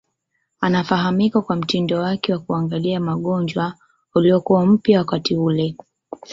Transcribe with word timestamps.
Anafahamika 0.61 1.41
kwa 1.41 1.55
mtindo 1.55 1.99
wake 1.99 2.33
wa 2.33 2.39
kuangalia 2.39 2.99
magonjwa 2.99 3.73
uliokuwa 4.15 4.65
mpya 4.65 4.99
wakati 4.99 5.35
ule. 5.35 5.75